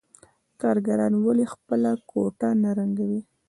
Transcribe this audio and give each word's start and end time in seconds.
کارګران 0.61 1.13
ولې 1.17 1.45
خپله 1.53 1.91
کوټه 2.09 2.49
نه 2.63 2.71
رنګوي 2.79 3.21